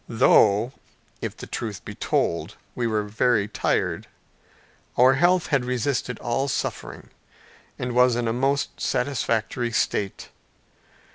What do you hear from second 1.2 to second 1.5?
if the